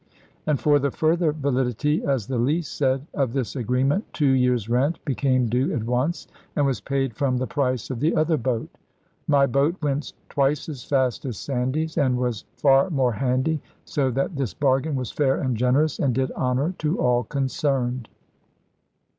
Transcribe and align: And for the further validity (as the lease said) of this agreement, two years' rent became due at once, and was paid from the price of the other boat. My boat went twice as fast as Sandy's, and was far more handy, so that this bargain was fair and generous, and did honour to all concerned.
And 0.47 0.59
for 0.59 0.79
the 0.79 0.89
further 0.89 1.31
validity 1.31 2.03
(as 2.03 2.25
the 2.25 2.39
lease 2.39 2.67
said) 2.67 3.05
of 3.13 3.33
this 3.33 3.55
agreement, 3.55 4.03
two 4.13 4.31
years' 4.31 4.67
rent 4.67 4.97
became 5.05 5.45
due 5.47 5.71
at 5.75 5.83
once, 5.83 6.25
and 6.55 6.65
was 6.65 6.81
paid 6.81 7.15
from 7.15 7.37
the 7.37 7.45
price 7.45 7.91
of 7.91 7.99
the 7.99 8.15
other 8.15 8.35
boat. 8.35 8.67
My 9.27 9.45
boat 9.45 9.75
went 9.79 10.13
twice 10.27 10.67
as 10.69 10.83
fast 10.83 11.23
as 11.25 11.37
Sandy's, 11.37 11.99
and 11.99 12.17
was 12.17 12.45
far 12.57 12.89
more 12.89 13.13
handy, 13.13 13.61
so 13.85 14.09
that 14.09 14.35
this 14.35 14.55
bargain 14.55 14.95
was 14.95 15.11
fair 15.11 15.39
and 15.39 15.55
generous, 15.55 15.99
and 15.99 16.15
did 16.15 16.31
honour 16.31 16.73
to 16.79 16.97
all 16.99 17.23
concerned. 17.23 18.09